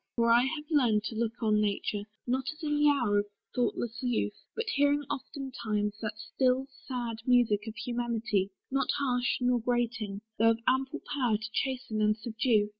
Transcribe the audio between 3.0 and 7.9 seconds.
Of thoughtless youth, but hearing oftentimes The still, sad music of